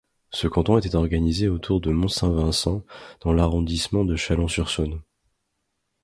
[0.31, 2.81] Ce canton était organisé autour de Mont-Saint-Vincent
[3.19, 5.03] dans l'arrondissement de Chalon-sur-Saône.